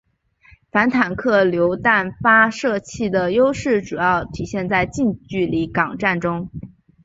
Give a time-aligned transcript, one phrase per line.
[0.71, 6.49] 反坦克榴弹发射器的优势主要体现在近距离巷战中。